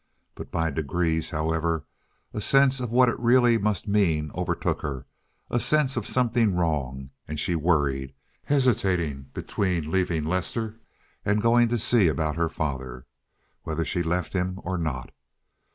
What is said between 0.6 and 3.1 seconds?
degrees, however, a sense of what